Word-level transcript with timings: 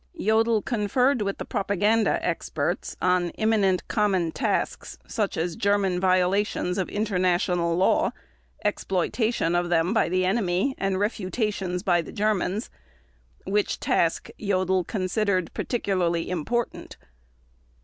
Jodl 0.19 0.65
conferred 0.65 1.21
with 1.21 1.37
the 1.37 1.45
propaganda 1.45 2.17
experts 2.27 2.97
on 3.03 3.29
"imminent 3.37 3.87
common 3.87 4.31
tasks" 4.31 4.97
such 5.07 5.37
as 5.37 5.55
German 5.55 5.99
violations 5.99 6.79
of 6.79 6.89
international 6.89 7.77
law, 7.77 8.11
exploitation 8.65 9.53
of 9.53 9.69
them 9.69 9.93
by 9.93 10.09
the 10.09 10.25
enemy 10.25 10.73
and 10.79 10.97
refutations 10.99 11.83
by 11.83 12.01
the 12.01 12.11
Germans, 12.11 12.71
which 13.45 13.79
"task" 13.79 14.31
Jodl 14.41 14.87
considered 14.87 15.53
"particularly 15.53 16.31
important". 16.31 16.97